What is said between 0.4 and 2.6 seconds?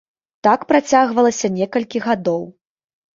Так працягвалася некалькі гадоў.